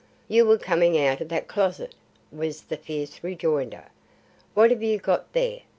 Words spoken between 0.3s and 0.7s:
were